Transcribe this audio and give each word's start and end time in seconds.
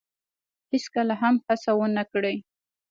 هیڅکله 0.71 1.13
هم 1.21 1.35
هڅه 1.47 1.71
ونه 1.77 2.03
کړی 2.11 2.35